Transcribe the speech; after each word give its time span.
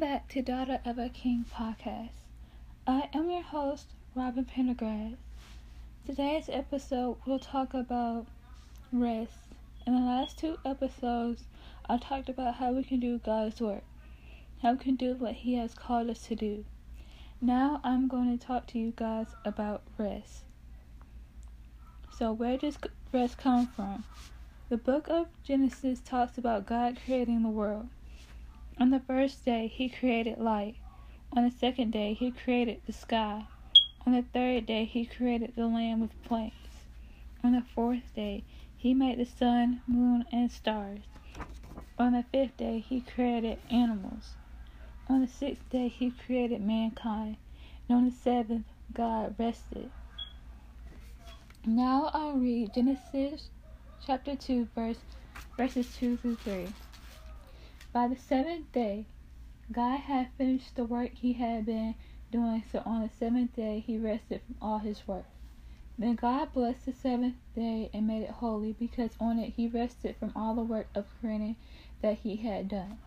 back 0.00 0.26
to 0.30 0.40
Daughter 0.40 0.80
of 0.86 0.98
a 0.98 1.10
King 1.10 1.44
podcast. 1.54 2.22
I 2.86 3.10
am 3.12 3.28
your 3.28 3.42
host, 3.42 3.88
Robyn 4.14 4.46
Pendergrass. 4.46 5.16
Today's 6.06 6.48
episode 6.48 7.18
we'll 7.26 7.38
talk 7.38 7.74
about 7.74 8.24
rest. 8.90 9.34
In 9.86 9.94
the 9.94 10.00
last 10.00 10.38
two 10.38 10.56
episodes, 10.64 11.44
I 11.86 11.98
talked 11.98 12.30
about 12.30 12.54
how 12.54 12.72
we 12.72 12.82
can 12.82 12.98
do 12.98 13.18
God's 13.18 13.60
work, 13.60 13.82
how 14.62 14.72
we 14.72 14.78
can 14.78 14.96
do 14.96 15.16
what 15.16 15.34
He 15.34 15.56
has 15.56 15.74
called 15.74 16.08
us 16.08 16.22
to 16.28 16.34
do. 16.34 16.64
Now 17.38 17.82
I'm 17.84 18.08
going 18.08 18.38
to 18.38 18.42
talk 18.42 18.66
to 18.68 18.78
you 18.78 18.94
guys 18.96 19.26
about 19.44 19.82
rest. 19.98 20.44
So, 22.16 22.32
where 22.32 22.56
does 22.56 22.78
rest 23.12 23.36
come 23.36 23.66
from? 23.66 24.04
The 24.70 24.78
book 24.78 25.08
of 25.10 25.26
Genesis 25.44 26.00
talks 26.00 26.38
about 26.38 26.64
God 26.64 26.96
creating 27.04 27.42
the 27.42 27.50
world. 27.50 27.88
On 28.78 28.90
the 28.90 29.00
first 29.00 29.44
day, 29.44 29.66
he 29.66 29.88
created 29.88 30.38
light. 30.38 30.76
On 31.32 31.44
the 31.44 31.50
second 31.50 31.92
day, 31.92 32.14
he 32.14 32.30
created 32.30 32.80
the 32.86 32.92
sky. 32.92 33.46
On 34.06 34.12
the 34.12 34.22
third 34.22 34.66
day, 34.66 34.84
he 34.84 35.04
created 35.04 35.54
the 35.54 35.66
land 35.66 36.00
with 36.00 36.22
plants. 36.24 36.56
On 37.44 37.52
the 37.52 37.62
fourth 37.74 38.14
day, 38.14 38.44
he 38.76 38.94
made 38.94 39.18
the 39.18 39.24
sun, 39.26 39.82
moon, 39.86 40.24
and 40.32 40.50
stars. 40.50 41.00
On 41.98 42.12
the 42.12 42.22
fifth 42.22 42.56
day, 42.56 42.78
he 42.78 43.00
created 43.00 43.58
animals. 43.70 44.34
On 45.08 45.20
the 45.20 45.26
sixth 45.26 45.68
day, 45.70 45.88
he 45.88 46.10
created 46.10 46.62
mankind. 46.62 47.36
And 47.88 47.98
on 47.98 48.04
the 48.06 48.10
seventh, 48.10 48.66
God 48.94 49.34
rested. 49.38 49.90
Now 51.66 52.10
I'll 52.14 52.38
read 52.38 52.72
Genesis 52.72 53.50
chapter 54.06 54.34
2, 54.34 54.68
verse, 54.74 55.00
verses 55.56 55.94
2 55.96 56.16
through 56.16 56.36
3. 56.36 56.68
By 57.92 58.06
the 58.06 58.16
seventh 58.16 58.70
day, 58.70 59.06
God 59.72 59.98
had 60.00 60.30
finished 60.38 60.76
the 60.76 60.84
work 60.84 61.10
he 61.14 61.32
had 61.32 61.66
been 61.66 61.96
doing, 62.30 62.62
so 62.70 62.82
on 62.86 63.02
the 63.02 63.08
seventh 63.08 63.56
day 63.56 63.82
he 63.84 63.98
rested 63.98 64.42
from 64.46 64.54
all 64.62 64.78
his 64.78 65.08
work. 65.08 65.24
Then 65.98 66.14
God 66.14 66.52
blessed 66.52 66.86
the 66.86 66.92
seventh 66.92 67.34
day 67.54 67.90
and 67.92 68.06
made 68.06 68.22
it 68.22 68.30
holy, 68.30 68.72
because 68.72 69.10
on 69.18 69.38
it 69.38 69.54
he 69.56 69.66
rested 69.66 70.16
from 70.16 70.32
all 70.36 70.54
the 70.54 70.62
work 70.62 70.86
of 70.94 71.06
creating 71.20 71.56
that 72.00 72.18
he 72.18 72.36
had 72.36 72.68
done. 72.68 72.98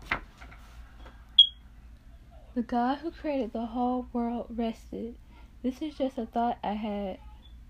The 2.53 2.61
God 2.61 2.99
who 2.99 3.11
created 3.11 3.53
the 3.53 3.67
whole 3.67 4.07
world 4.13 4.47
rested. 4.49 5.15
This 5.63 5.81
is 5.81 5.95
just 5.95 6.17
a 6.17 6.25
thought 6.25 6.59
I 6.61 6.73
had, 6.73 7.19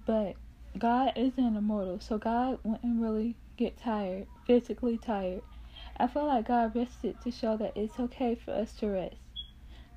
but 0.06 0.36
God 0.78 1.14
isn't 1.16 1.56
immortal, 1.56 2.00
so 2.00 2.18
God 2.18 2.58
wouldn't 2.64 3.00
really 3.02 3.38
get 3.56 3.78
tired, 3.78 4.26
physically 4.46 4.98
tired. 4.98 5.44
I 5.98 6.08
feel 6.08 6.26
like 6.26 6.48
God 6.48 6.76
rested 6.76 7.22
to 7.22 7.32
show 7.32 7.56
that 7.58 7.78
it's 7.78 8.00
okay 8.00 8.36
for 8.36 8.52
us 8.52 8.74
to 8.76 8.88
rest. 8.88 9.18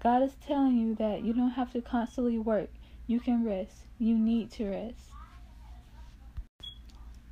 God 0.02 0.22
is 0.22 0.34
telling 0.46 0.76
you 0.76 0.94
that 0.96 1.22
you 1.22 1.32
don't 1.32 1.50
have 1.50 1.72
to 1.72 1.80
constantly 1.80 2.38
work. 2.38 2.70
You 3.06 3.18
can 3.18 3.44
rest. 3.44 3.86
You 3.98 4.18
need 4.18 4.50
to 4.52 4.68
rest. 4.68 5.10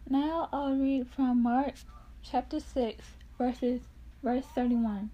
Now 0.09 0.49
I'll 0.53 0.77
read 0.77 1.09
from 1.09 1.43
Mark 1.43 1.75
chapter 2.23 2.61
6, 2.61 3.05
verses 3.39 3.83
verse 4.23 4.47
31. 4.55 5.11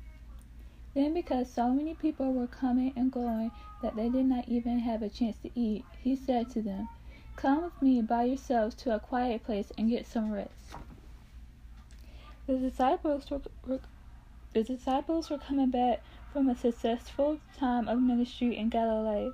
Then 0.94 1.14
because 1.14 1.52
so 1.52 1.70
many 1.70 1.94
people 1.94 2.32
were 2.32 2.46
coming 2.46 2.92
and 2.96 3.10
going 3.10 3.50
that 3.82 3.96
they 3.96 4.08
did 4.08 4.26
not 4.26 4.48
even 4.48 4.78
have 4.80 5.02
a 5.02 5.08
chance 5.08 5.36
to 5.38 5.50
eat, 5.54 5.84
he 6.00 6.16
said 6.16 6.50
to 6.50 6.62
them, 6.62 6.88
Come 7.36 7.64
with 7.64 7.80
me 7.80 8.02
by 8.02 8.24
yourselves 8.24 8.74
to 8.76 8.94
a 8.94 9.00
quiet 9.00 9.44
place 9.44 9.72
and 9.78 9.88
get 9.88 10.06
some 10.06 10.30
rest. 10.30 10.74
The 12.50 12.58
disciples 12.58 13.30
were, 13.30 13.42
were, 13.64 13.78
the 14.54 14.64
disciples 14.64 15.30
were 15.30 15.38
coming 15.38 15.70
back 15.70 16.02
from 16.32 16.48
a 16.48 16.56
successful 16.56 17.38
time 17.56 17.86
of 17.86 18.02
ministry 18.02 18.56
in 18.56 18.70
Galilee. 18.70 19.30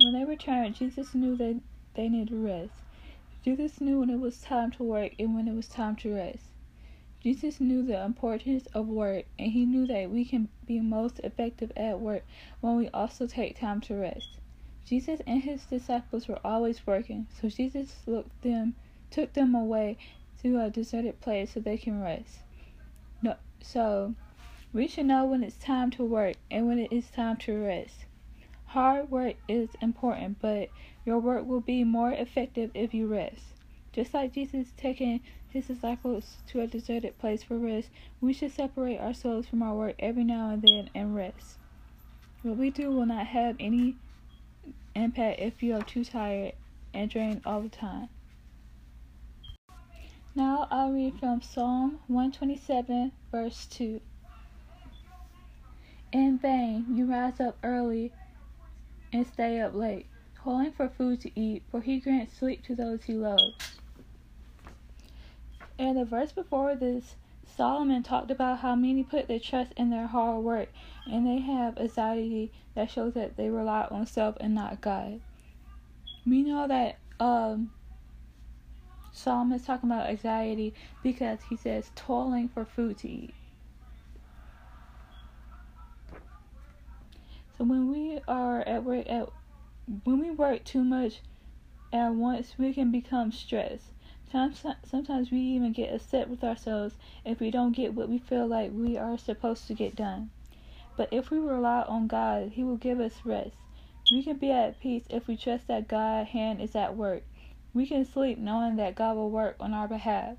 When 0.00 0.14
they 0.14 0.24
returned, 0.24 0.74
Jesus 0.74 1.14
knew 1.14 1.36
that 1.36 1.60
they 1.92 2.08
needed 2.08 2.34
rest. 2.34 2.72
Jesus 3.44 3.78
knew 3.78 4.00
when 4.00 4.08
it 4.08 4.20
was 4.20 4.40
time 4.40 4.70
to 4.70 4.84
work 4.84 5.12
and 5.18 5.34
when 5.34 5.48
it 5.48 5.54
was 5.54 5.68
time 5.68 5.96
to 5.96 6.14
rest. 6.14 6.44
Jesus 7.22 7.60
knew 7.60 7.82
the 7.82 8.02
importance 8.02 8.64
of 8.72 8.88
work, 8.88 9.26
and 9.38 9.52
he 9.52 9.66
knew 9.66 9.86
that 9.88 10.10
we 10.10 10.24
can 10.24 10.48
be 10.66 10.80
most 10.80 11.18
effective 11.18 11.70
at 11.76 12.00
work 12.00 12.24
when 12.62 12.76
we 12.76 12.88
also 12.88 13.26
take 13.26 13.60
time 13.60 13.82
to 13.82 13.94
rest. 13.94 14.38
Jesus 14.86 15.20
and 15.26 15.42
his 15.42 15.66
disciples 15.66 16.26
were 16.26 16.40
always 16.42 16.86
working, 16.86 17.26
so 17.38 17.50
Jesus 17.50 17.96
them, 18.40 18.74
took 19.10 19.34
them 19.34 19.54
away 19.54 19.98
to 20.42 20.58
a 20.58 20.70
deserted 20.70 21.20
place 21.20 21.52
so 21.52 21.60
they 21.60 21.76
can 21.76 22.00
rest. 22.00 22.45
So 23.60 24.14
we 24.72 24.88
should 24.88 25.06
know 25.06 25.24
when 25.24 25.42
it's 25.42 25.56
time 25.56 25.90
to 25.92 26.04
work 26.04 26.36
and 26.50 26.66
when 26.66 26.78
it 26.78 26.92
is 26.92 27.10
time 27.10 27.36
to 27.38 27.58
rest. 27.58 28.04
Hard 28.66 29.10
work 29.10 29.36
is 29.48 29.70
important, 29.80 30.38
but 30.40 30.70
your 31.04 31.18
work 31.18 31.46
will 31.46 31.60
be 31.60 31.84
more 31.84 32.12
effective 32.12 32.70
if 32.74 32.92
you 32.92 33.06
rest. 33.06 33.42
Just 33.92 34.12
like 34.12 34.34
Jesus 34.34 34.72
taking 34.76 35.20
his 35.48 35.66
disciples 35.66 36.36
to 36.48 36.60
a 36.60 36.66
deserted 36.66 37.18
place 37.18 37.42
for 37.42 37.56
rest, 37.56 37.88
we 38.20 38.32
should 38.32 38.52
separate 38.52 39.00
ourselves 39.00 39.48
from 39.48 39.62
our 39.62 39.74
work 39.74 39.94
every 39.98 40.24
now 40.24 40.50
and 40.50 40.62
then 40.62 40.90
and 40.94 41.14
rest. 41.14 41.58
What 42.42 42.58
we 42.58 42.70
do 42.70 42.90
will 42.90 43.06
not 43.06 43.26
have 43.26 43.56
any 43.58 43.96
impact 44.94 45.40
if 45.40 45.62
you 45.62 45.74
are 45.74 45.82
too 45.82 46.04
tired 46.04 46.52
and 46.92 47.10
drained 47.10 47.42
all 47.46 47.62
the 47.62 47.68
time. 47.68 48.08
Now 50.36 50.68
I'll 50.70 50.92
read 50.92 51.18
from 51.18 51.40
Psalm 51.40 52.00
127, 52.08 53.10
verse 53.32 53.64
2. 53.70 54.02
In 56.12 56.38
vain 56.38 56.94
you 56.94 57.06
rise 57.06 57.40
up 57.40 57.56
early 57.62 58.12
and 59.14 59.26
stay 59.26 59.58
up 59.62 59.74
late, 59.74 60.08
calling 60.38 60.72
for 60.72 60.90
food 60.90 61.22
to 61.22 61.40
eat, 61.40 61.62
for 61.70 61.80
he 61.80 62.00
grants 62.00 62.36
sleep 62.36 62.62
to 62.66 62.74
those 62.74 63.04
he 63.04 63.14
loves. 63.14 63.80
And 65.78 65.96
the 65.96 66.04
verse 66.04 66.32
before 66.32 66.76
this, 66.76 67.16
Solomon 67.46 68.02
talked 68.02 68.30
about 68.30 68.58
how 68.58 68.74
many 68.74 69.04
put 69.04 69.28
their 69.28 69.40
trust 69.40 69.72
in 69.78 69.88
their 69.88 70.06
hard 70.06 70.44
work 70.44 70.68
and 71.10 71.26
they 71.26 71.40
have 71.40 71.78
anxiety 71.78 72.52
that 72.74 72.90
shows 72.90 73.14
that 73.14 73.38
they 73.38 73.48
rely 73.48 73.86
on 73.90 74.04
self 74.04 74.36
and 74.38 74.54
not 74.54 74.82
God. 74.82 75.18
We 76.26 76.42
know 76.42 76.68
that 76.68 76.98
um, 77.18 77.70
Is 79.16 79.64
talking 79.64 79.90
about 79.90 80.08
anxiety 80.08 80.74
because 81.02 81.42
he 81.42 81.56
says 81.56 81.90
toiling 81.96 82.48
for 82.48 82.64
food 82.64 82.98
to 82.98 83.08
eat. 83.08 83.34
So 87.56 87.64
when 87.64 87.90
we 87.90 88.20
are 88.28 88.60
at 88.60 88.84
work 88.84 89.08
at 89.08 89.30
when 90.04 90.20
we 90.20 90.30
work 90.30 90.64
too 90.64 90.84
much 90.84 91.22
at 91.92 92.10
once, 92.10 92.54
we 92.58 92.74
can 92.74 92.90
become 92.90 93.32
stressed. 93.32 93.92
Sometimes 94.30 95.30
we 95.30 95.38
even 95.38 95.72
get 95.72 95.94
upset 95.94 96.28
with 96.28 96.44
ourselves 96.44 96.94
if 97.24 97.40
we 97.40 97.50
don't 97.50 97.74
get 97.74 97.94
what 97.94 98.10
we 98.10 98.18
feel 98.18 98.46
like 98.46 98.70
we 98.72 98.98
are 98.98 99.16
supposed 99.16 99.66
to 99.68 99.74
get 99.74 99.96
done. 99.96 100.30
But 100.96 101.08
if 101.10 101.30
we 101.30 101.38
rely 101.38 101.82
on 101.82 102.06
God, 102.06 102.50
He 102.52 102.62
will 102.62 102.76
give 102.76 103.00
us 103.00 103.22
rest. 103.24 103.56
We 104.12 104.22
can 104.22 104.36
be 104.36 104.50
at 104.50 104.78
peace 104.80 105.04
if 105.08 105.26
we 105.26 105.36
trust 105.36 105.68
that 105.68 105.88
God's 105.88 106.30
hand 106.30 106.60
is 106.60 106.76
at 106.76 106.96
work. 106.96 107.22
We 107.76 107.84
can 107.84 108.06
sleep 108.06 108.38
knowing 108.38 108.76
that 108.76 108.94
God 108.94 109.16
will 109.16 109.28
work 109.28 109.56
on 109.60 109.74
our 109.74 109.86
behalf. 109.86 110.38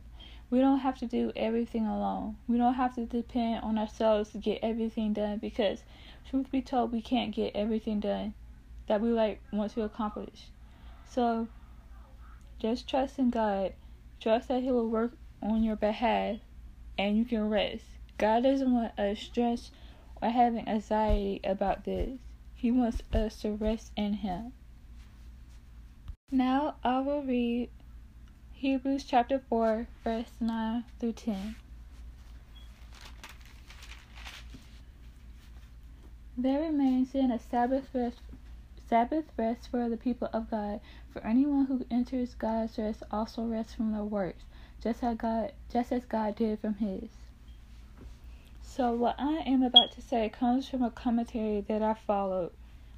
We 0.50 0.58
don't 0.58 0.80
have 0.80 0.98
to 0.98 1.06
do 1.06 1.32
everything 1.36 1.86
alone. 1.86 2.38
We 2.48 2.58
don't 2.58 2.74
have 2.74 2.96
to 2.96 3.06
depend 3.06 3.62
on 3.64 3.78
ourselves 3.78 4.32
to 4.32 4.40
get 4.40 4.64
everything 4.64 5.14
done 5.14 5.38
because, 5.38 5.84
truth 6.28 6.52
be 6.52 6.64
told, 6.64 6.92
we 6.92 7.00
can't 7.00 7.36
get 7.36 7.56
everything 7.56 8.00
done 8.00 8.34
that 8.88 9.02
we 9.02 9.10
like 9.10 9.44
want 9.52 9.72
to 9.74 9.84
accomplish. 9.84 10.48
So, 11.06 11.48
just 12.58 12.90
trust 12.90 13.20
in 13.20 13.30
God. 13.30 13.74
Trust 14.20 14.48
that 14.48 14.64
He 14.64 14.72
will 14.72 14.90
work 14.90 15.12
on 15.40 15.62
your 15.62 15.76
behalf 15.76 16.38
and 16.98 17.20
you 17.20 17.24
can 17.24 17.52
rest. 17.52 17.86
God 18.18 18.42
doesn't 18.42 18.74
want 18.74 18.98
us 18.98 19.20
stressed 19.20 19.72
or 20.24 20.30
having 20.30 20.68
anxiety 20.68 21.40
about 21.44 21.84
this. 21.84 22.18
He 22.56 22.72
wants 22.72 23.04
us 23.14 23.40
to 23.42 23.52
rest 23.52 23.92
in 23.96 24.14
Him. 24.14 24.54
Now 26.30 26.76
I 26.84 27.00
will 27.00 27.24
read 27.24 27.70
Hebrews 28.52 29.06
chapter 29.06 29.40
4, 29.40 29.88
verse 30.04 30.32
9 30.42 30.84
through 31.00 31.14
10. 31.14 31.56
There 36.38 36.60
remains 36.60 37.14
then 37.14 37.32
a 37.32 37.40
Sabbath 37.40 37.88
rest, 37.94 38.20
Sabbath 38.90 39.24
rest 39.38 39.70
for 39.72 39.88
the 39.88 39.96
people 39.96 40.30
of 40.34 40.52
God. 40.52 40.82
For 41.14 41.26
anyone 41.26 41.68
who 41.68 41.86
enters 41.90 42.36
God's 42.36 42.78
rest 42.78 43.04
also 43.10 43.46
rests 43.46 43.76
from 43.76 43.94
their 43.94 44.04
works, 44.04 44.44
just 44.84 45.02
as 45.06 45.16
God, 45.16 45.54
just 45.72 45.94
as 45.94 46.04
God 46.04 46.36
did 46.36 46.60
from 46.60 46.74
His. 46.74 47.10
So 48.62 48.94
what 48.94 49.16
I 49.18 49.44
am 49.46 49.64
about 49.64 49.94
to 49.94 50.02
say 50.02 50.28
comes 50.28 50.68
from 50.68 50.84
a 50.84 50.92
commentary 50.92 51.62
that 51.62 51.82
I 51.82 51.94
followed 51.94 52.52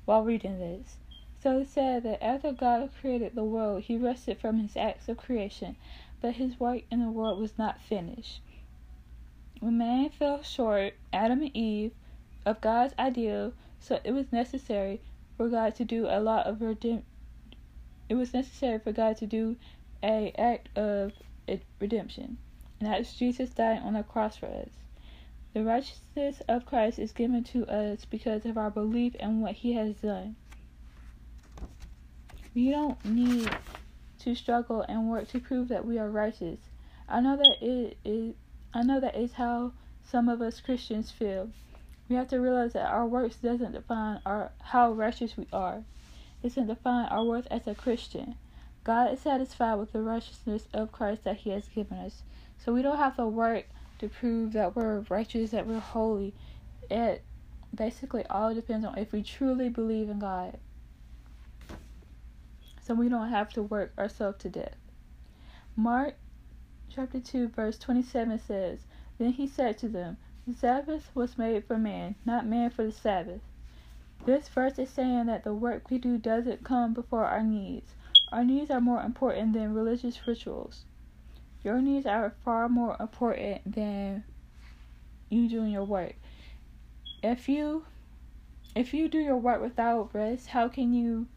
while 0.06 0.24
reading 0.24 0.58
this. 0.58 0.98
So 1.41 1.59
it 1.59 1.69
said 1.69 2.03
that 2.03 2.21
after 2.21 2.51
God 2.51 2.89
created 3.00 3.33
the 3.33 3.45
world, 3.45 3.83
he 3.83 3.95
rested 3.95 4.39
from 4.39 4.59
his 4.59 4.75
acts 4.75 5.07
of 5.07 5.18
creation, 5.18 5.77
but 6.19 6.33
his 6.33 6.59
work 6.59 6.81
in 6.91 7.00
the 7.00 7.09
world 7.09 7.39
was 7.39 7.57
not 7.57 7.81
finished. 7.81 8.41
When 9.62 9.77
man 9.77 10.09
fell 10.09 10.44
short, 10.44 10.95
Adam 11.13 11.41
and 11.41 11.56
Eve 11.56 11.94
of 12.45 12.59
God's 12.59 12.94
ideal, 13.00 13.53
so 13.80 14.00
it 14.03 14.12
was 14.12 14.33
necessary 14.33 15.00
for 15.38 15.47
God 15.47 15.75
to 15.75 15.86
do 15.86 16.07
a 16.07 16.19
lot 16.19 16.45
of 16.45 16.59
redemption. 16.59 17.06
It 18.09 18.15
was 18.15 18.33
necessary 18.33 18.80
for 18.80 18.91
God 18.91 19.15
to 19.18 19.25
do 19.25 19.56
a 20.03 20.33
act 20.38 20.68
of 20.77 21.13
redemption, 21.80 22.38
and 22.81 22.89
that's 22.89 23.13
Jesus 23.13 23.51
dying 23.51 23.81
on 23.81 23.94
the 23.94 24.03
cross 24.03 24.36
for 24.36 24.47
us. 24.47 24.71
The 25.53 25.63
righteousness 25.63 26.41
of 26.50 26.65
Christ 26.65 27.00
is 27.00 27.13
given 27.13 27.44
to 27.45 27.65
us 27.68 28.03
because 28.03 28.45
of 28.45 28.57
our 28.57 28.69
belief 28.69 29.15
in 29.15 29.39
what 29.39 29.53
He 29.53 29.74
has 29.74 29.95
done. 29.95 30.36
We 32.60 32.72
don't 32.72 33.06
need 33.06 33.50
to 34.20 34.36
struggle 34.36 34.82
and 34.90 35.10
work 35.10 35.30
to 35.30 35.40
prove 35.40 35.70
that 35.70 35.86
we 35.86 35.98
are 35.98 36.10
righteous. 36.10 36.60
I 37.08 37.22
know 37.22 37.38
that 37.38 37.56
it 37.62 37.98
is 38.04 38.36
I 38.74 38.84
know 38.84 39.00
that 39.00 39.16
is 39.16 39.32
how 39.32 39.72
some 40.04 40.28
of 40.28 40.42
us 40.42 40.60
Christians 40.60 41.10
feel. 41.10 41.52
We 42.10 42.18
have 42.18 42.28
to 42.28 42.42
realize 42.42 42.74
that 42.74 42.92
our 42.92 43.08
works 43.08 43.38
doesn't 43.38 43.72
define 43.72 44.20
our 44.26 44.52
how 44.60 44.92
righteous 44.92 45.38
we 45.38 45.48
are. 45.54 45.86
It 46.44 46.50
doesn't 46.50 46.68
define 46.68 47.06
our 47.06 47.24
worth 47.24 47.48
as 47.50 47.66
a 47.66 47.74
Christian. 47.74 48.36
God 48.84 49.14
is 49.14 49.22
satisfied 49.22 49.76
with 49.76 49.94
the 49.94 50.02
righteousness 50.02 50.68
of 50.74 50.92
Christ 50.92 51.24
that 51.24 51.38
He 51.38 51.52
has 51.52 51.70
given 51.70 51.98
us. 52.00 52.24
So 52.58 52.74
we 52.74 52.82
don't 52.82 52.98
have 52.98 53.16
to 53.16 53.26
work 53.26 53.68
to 54.00 54.10
prove 54.10 54.52
that 54.52 54.76
we're 54.76 55.06
righteous, 55.08 55.52
that 55.52 55.66
we're 55.66 55.80
holy. 55.80 56.34
It 56.92 57.24
basically 57.74 58.26
all 58.30 58.54
depends 58.54 58.86
on 58.86 58.98
if 58.98 59.14
we 59.14 59.24
truly 59.24 59.70
believe 59.70 60.10
in 60.10 60.20
God. 60.20 60.58
So 62.89 62.95
we 62.95 63.07
don't 63.07 63.30
have 63.30 63.50
to 63.53 63.62
work 63.62 63.94
ourselves 64.00 64.39
to 64.39 64.50
death. 64.50 64.75
Mark 65.75 66.15
chapter 66.89 67.19
2, 67.19 67.50
verse 67.50 67.77
27 67.77 68.39
says, 68.39 68.80
Then 69.19 69.33
he 69.33 69.45
said 69.45 69.77
to 69.77 69.88
them, 69.88 70.18
The 70.47 70.56
Sabbath 70.56 71.12
was 71.13 71.38
made 71.38 71.65
for 71.65 71.77
man, 71.77 72.15
not 72.25 72.47
man 72.47 72.71
for 72.71 72.83
the 72.83 72.91
Sabbath. 72.91 73.41
This 74.25 74.50
verse 74.50 74.80
is 74.80 74.89
saying 74.89 75.27
that 75.27 75.44
the 75.44 75.53
work 75.53 75.91
we 75.91 76.00
do 76.00 76.18
doesn't 76.18 76.63
come 76.63 76.95
before 76.95 77.25
our 77.25 77.44
needs. 77.44 77.94
Our 78.31 78.44
needs 78.44 78.71
are 78.71 78.81
more 78.81 79.03
important 79.03 79.53
than 79.53 79.75
religious 79.75 80.25
rituals. 80.27 80.86
Your 81.63 81.83
needs 81.83 82.07
are 82.07 82.33
far 82.44 82.68
more 82.68 82.97
important 83.00 83.71
than 83.71 84.24
you 85.30 85.47
doing 85.47 85.71
your 85.74 85.86
work. 85.86 86.15
If 87.21 87.47
you 87.47 87.86
if 88.74 88.95
you 88.95 89.07
do 89.07 89.19
your 89.19 89.38
work 89.38 89.62
without 89.62 90.09
rest, 90.15 90.47
how 90.47 90.69
can 90.69 90.91
you 90.91 91.27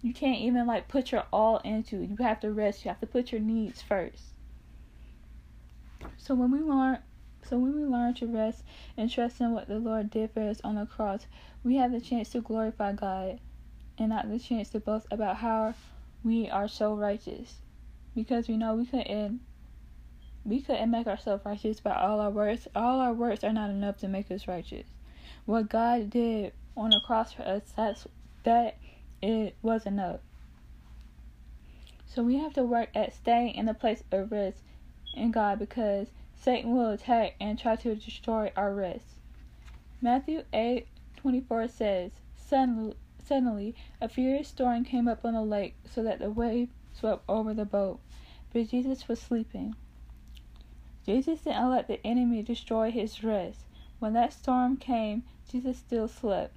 you 0.00 0.14
can't 0.14 0.40
even 0.40 0.66
like 0.66 0.88
put 0.88 1.12
your 1.12 1.24
all 1.32 1.58
into. 1.58 1.98
You 1.98 2.16
have 2.20 2.40
to 2.40 2.52
rest. 2.52 2.84
You 2.84 2.90
have 2.90 3.00
to 3.00 3.06
put 3.06 3.32
your 3.32 3.40
needs 3.40 3.82
first. 3.82 4.22
So 6.16 6.34
when 6.34 6.50
we 6.50 6.60
learn 6.60 6.98
so 7.48 7.56
when 7.56 7.74
we 7.74 7.84
learn 7.84 8.14
to 8.14 8.26
rest 8.26 8.62
and 8.96 9.10
trust 9.10 9.40
in 9.40 9.52
what 9.52 9.68
the 9.68 9.78
Lord 9.78 10.10
did 10.10 10.32
for 10.32 10.42
us 10.42 10.60
on 10.62 10.74
the 10.74 10.86
cross, 10.86 11.26
we 11.64 11.76
have 11.76 11.92
the 11.92 12.00
chance 12.00 12.30
to 12.30 12.40
glorify 12.40 12.92
God 12.92 13.40
and 13.96 14.10
not 14.10 14.28
the 14.28 14.38
chance 14.38 14.68
to 14.70 14.80
boast 14.80 15.06
about 15.10 15.36
how 15.36 15.74
we 16.22 16.48
are 16.50 16.68
so 16.68 16.94
righteous. 16.94 17.56
Because 18.14 18.48
we 18.48 18.56
know 18.56 18.74
we 18.74 18.86
couldn't 18.86 19.40
we 20.44 20.60
couldn't 20.62 20.90
make 20.90 21.06
ourselves 21.06 21.44
righteous 21.44 21.80
by 21.80 21.94
all 21.94 22.20
our 22.20 22.30
works. 22.30 22.68
All 22.74 23.00
our 23.00 23.12
works 23.12 23.44
are 23.44 23.52
not 23.52 23.70
enough 23.70 23.98
to 23.98 24.08
make 24.08 24.30
us 24.30 24.46
righteous. 24.46 24.86
What 25.44 25.68
God 25.68 26.10
did 26.10 26.52
on 26.76 26.90
the 26.90 27.00
cross 27.04 27.32
for 27.32 27.42
us, 27.42 27.72
that's 27.76 28.06
that 28.44 28.78
it 29.22 29.56
was 29.62 29.86
enough. 29.86 30.20
So 32.06 32.22
we 32.22 32.36
have 32.38 32.54
to 32.54 32.64
work 32.64 32.90
at 32.94 33.14
staying 33.14 33.54
in 33.54 33.66
the 33.66 33.74
place 33.74 34.02
of 34.10 34.32
rest 34.32 34.62
in 35.14 35.30
God 35.30 35.58
because 35.58 36.08
Satan 36.34 36.74
will 36.74 36.90
attack 36.90 37.34
and 37.40 37.58
try 37.58 37.76
to 37.76 37.94
destroy 37.94 38.52
our 38.56 38.74
rest. 38.74 39.20
Matthew 40.00 40.44
8 40.52 40.86
24 41.16 41.68
says, 41.68 42.12
Suddenly, 42.36 42.94
suddenly 43.22 43.74
a 44.00 44.08
furious 44.08 44.48
storm 44.48 44.84
came 44.84 45.08
up 45.08 45.24
on 45.24 45.34
the 45.34 45.42
lake 45.42 45.74
so 45.84 46.02
that 46.02 46.20
the 46.20 46.30
wave 46.30 46.68
swept 46.94 47.24
over 47.28 47.52
the 47.52 47.64
boat, 47.64 48.00
but 48.52 48.68
Jesus 48.68 49.08
was 49.08 49.20
sleeping. 49.20 49.74
Jesus 51.04 51.40
didn't 51.40 51.70
let 51.70 51.88
the 51.88 52.04
enemy 52.06 52.42
destroy 52.42 52.90
his 52.90 53.24
rest. 53.24 53.64
When 53.98 54.12
that 54.12 54.32
storm 54.32 54.76
came, 54.76 55.24
Jesus 55.50 55.78
still 55.78 56.06
slept. 56.06 56.54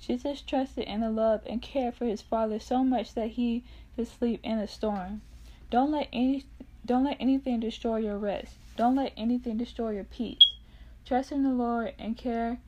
Jesus 0.00 0.40
trusted 0.42 0.84
in 0.84 1.00
the 1.00 1.10
love 1.10 1.42
and 1.46 1.60
care 1.60 1.90
for 1.90 2.04
his 2.04 2.22
Father 2.22 2.58
so 2.58 2.84
much 2.84 3.14
that 3.14 3.30
he 3.30 3.64
could 3.96 4.06
sleep 4.06 4.40
in 4.42 4.58
a 4.58 4.68
storm. 4.68 5.22
Don't 5.70 5.90
let 5.90 6.08
any 6.12 6.46
don't 6.86 7.04
let 7.04 7.16
anything 7.20 7.60
destroy 7.60 7.96
your 7.96 8.16
rest. 8.16 8.54
Don't 8.76 8.96
let 8.96 9.12
anything 9.16 9.58
destroy 9.58 9.90
your 9.90 10.04
peace. 10.04 10.54
Trust 11.04 11.32
in 11.32 11.42
the 11.42 11.50
Lord 11.50 11.94
and 11.98 12.16
care 12.16 12.58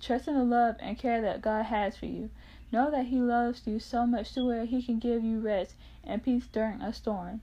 trust 0.00 0.28
in 0.28 0.34
the 0.34 0.44
love 0.44 0.76
and 0.80 0.98
care 0.98 1.20
that 1.20 1.42
God 1.42 1.66
has 1.66 1.96
for 1.96 2.06
you. 2.06 2.30
Know 2.72 2.90
that 2.90 3.06
he 3.06 3.20
loves 3.20 3.66
you 3.66 3.78
so 3.78 4.06
much 4.06 4.32
to 4.32 4.44
where 4.44 4.64
he 4.64 4.82
can 4.82 4.98
give 4.98 5.22
you 5.22 5.38
rest 5.38 5.74
and 6.02 6.22
peace 6.22 6.46
during 6.46 6.80
a 6.80 6.92
storm. 6.92 7.42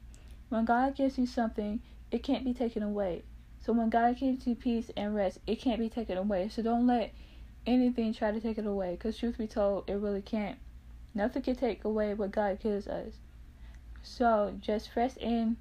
When 0.50 0.66
God 0.66 0.96
gives 0.96 1.18
you 1.18 1.26
something, 1.26 1.82
it 2.12 2.24
can't 2.24 2.44
be 2.44 2.54
taken 2.54 2.84
away. 2.84 3.24
So 3.66 3.74
when 3.74 3.90
God 3.90 4.18
gives 4.18 4.46
you 4.46 4.56
peace 4.56 4.92
and 4.98 5.16
rest, 5.16 5.40
it 5.48 5.62
can't 5.62 5.80
be 5.80 5.90
taken 5.90 6.18
away. 6.18 6.50
So 6.50 6.62
don't 6.62 6.86
let 6.86 7.14
anything 7.66 8.14
try 8.14 8.32
to 8.32 8.40
take 8.40 8.58
it 8.58 8.66
away. 8.66 8.92
Because 8.92 9.18
truth 9.18 9.38
be 9.38 9.48
told, 9.48 9.90
it 9.90 9.94
really 9.94 10.22
can't. 10.22 10.58
Nothing 11.14 11.42
can 11.44 11.56
take 11.56 11.84
away 11.84 12.14
what 12.14 12.32
God 12.32 12.60
gives 12.60 12.88
us. 12.88 13.14
So 14.02 14.56
just 14.60 14.96
rest 14.96 15.18
in 15.18 15.58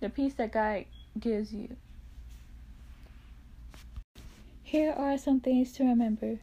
the 0.00 0.08
peace 0.08 0.34
that 0.34 0.52
God 0.52 0.84
gives 1.18 1.52
you. 1.52 1.76
Here 4.62 4.92
are 4.92 5.18
some 5.18 5.40
things 5.40 5.72
to 5.72 5.84
remember. 5.84 6.40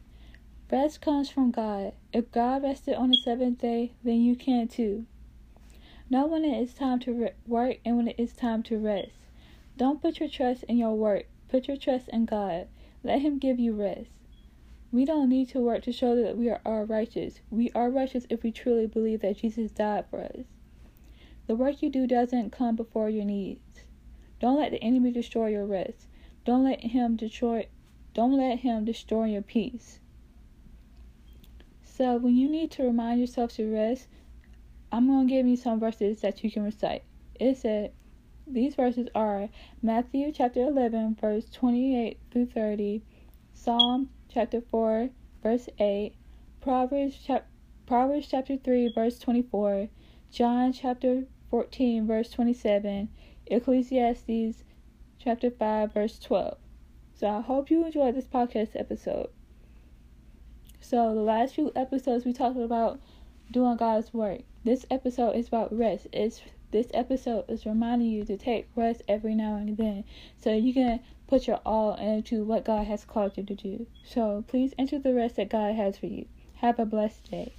Rest 0.71 1.01
comes 1.01 1.29
from 1.29 1.51
God. 1.51 1.93
If 2.11 2.31
God 2.31 2.63
rested 2.63 2.95
on 2.95 3.11
the 3.11 3.17
seventh 3.17 3.59
day, 3.59 3.91
then 4.03 4.21
you 4.21 4.35
can 4.35 4.67
too. 4.67 5.05
Know 6.09 6.25
when 6.25 6.43
it 6.43 6.61
is 6.61 6.73
time 6.73 6.99
to 7.01 7.13
re- 7.13 7.31
work 7.47 7.77
and 7.85 7.97
when 7.97 8.07
it 8.07 8.15
is 8.17 8.33
time 8.33 8.63
to 8.63 8.77
rest. 8.77 9.27
Don't 9.77 10.01
put 10.01 10.19
your 10.19 10.29
trust 10.29 10.63
in 10.63 10.77
your 10.77 10.95
work. 10.95 11.25
Put 11.49 11.67
your 11.67 11.77
trust 11.77 12.09
in 12.09 12.25
God. 12.25 12.67
Let 13.03 13.21
Him 13.21 13.39
give 13.39 13.59
you 13.59 13.73
rest. 13.73 14.22
We 14.93 15.05
don't 15.05 15.27
need 15.27 15.49
to 15.49 15.59
work 15.59 15.81
to 15.85 15.91
show 15.91 16.15
that 16.21 16.37
we 16.37 16.51
are 16.51 16.85
righteous. 16.85 17.41
We 17.49 17.71
are 17.71 17.89
righteous 17.89 18.27
if 18.29 18.43
we 18.43 18.51
truly 18.51 18.85
believe 18.85 19.21
that 19.21 19.37
Jesus 19.37 19.71
died 19.71 20.05
for 20.07 20.19
us. 20.19 20.45
The 21.47 21.55
work 21.55 21.81
you 21.81 21.89
do 21.89 22.05
doesn't 22.05 22.51
come 22.51 22.75
before 22.75 23.09
your 23.09 23.25
needs. 23.25 23.85
Don't 24.39 24.59
let 24.59 24.69
the 24.69 24.83
enemy 24.83 25.11
destroy 25.11 25.47
your 25.47 25.65
rest. 25.65 26.05
Don't 26.45 26.63
let 26.63 26.81
him 26.81 27.15
destroy 27.15 27.65
don't 28.13 28.37
let 28.37 28.59
him 28.59 28.85
destroy 28.85 29.25
your 29.25 29.41
peace. 29.41 29.99
So 31.83 32.17
when 32.17 32.35
you 32.35 32.47
need 32.47 32.69
to 32.71 32.83
remind 32.83 33.19
yourself 33.19 33.53
to 33.53 33.73
rest, 33.73 34.07
I'm 34.91 35.07
going 35.07 35.27
to 35.27 35.33
give 35.33 35.47
you 35.47 35.55
some 35.55 35.79
verses 35.79 36.21
that 36.21 36.43
you 36.43 36.51
can 36.51 36.63
recite. 36.63 37.03
It 37.39 37.57
said 37.57 37.93
these 38.45 38.75
verses 38.75 39.07
are 39.15 39.49
Matthew 39.81 40.31
chapter 40.31 40.61
11, 40.61 41.17
verse 41.19 41.49
28 41.49 42.19
through 42.29 42.45
30, 42.45 43.01
Psalm 43.55 44.11
chapter 44.33 44.61
4, 44.61 45.09
verse 45.43 45.69
8, 45.77 46.15
Proverbs, 46.59 47.17
chap- 47.17 47.47
Proverbs 47.85 48.27
chapter 48.27 48.57
3, 48.57 48.91
verse 48.93 49.19
24, 49.19 49.89
John 50.31 50.73
chapter 50.73 51.25
14, 51.51 52.07
verse 52.07 52.31
27, 52.31 53.09
Ecclesiastes 53.45 54.63
chapter 55.19 55.51
5, 55.51 55.93
verse 55.93 56.17
12. 56.17 56.57
So 57.13 57.29
I 57.29 57.41
hope 57.41 57.69
you 57.69 57.85
enjoyed 57.85 58.15
this 58.15 58.25
podcast 58.25 58.69
episode. 58.75 59.29
So 60.81 61.13
the 61.13 61.21
last 61.21 61.53
few 61.53 61.71
episodes 61.75 62.25
we 62.25 62.33
talked 62.33 62.57
about 62.57 62.99
doing 63.51 63.77
God's 63.77 64.13
work. 64.13 64.41
This 64.63 64.85
episode 64.89 65.35
is 65.35 65.47
about 65.47 65.77
rest. 65.77 66.07
It's 66.11 66.41
this 66.73 66.87
episode 66.93 67.45
is 67.47 67.67
reminding 67.67 68.09
you 68.09 68.25
to 68.25 68.35
take 68.35 68.67
rest 68.75 69.03
every 69.07 69.35
now 69.35 69.55
and 69.55 69.77
then 69.77 70.03
so 70.39 70.51
you 70.51 70.73
can 70.73 70.99
put 71.27 71.47
your 71.47 71.61
all 71.65 71.93
into 71.95 72.43
what 72.43 72.65
God 72.65 72.87
has 72.87 73.05
called 73.05 73.37
you 73.37 73.43
to 73.43 73.55
do. 73.55 73.85
So 74.03 74.43
please 74.47 74.73
enter 74.77 74.97
the 74.97 75.13
rest 75.13 75.35
that 75.35 75.49
God 75.49 75.75
has 75.75 75.97
for 75.97 76.07
you. 76.07 76.25
Have 76.55 76.79
a 76.79 76.85
blessed 76.85 77.29
day. 77.29 77.53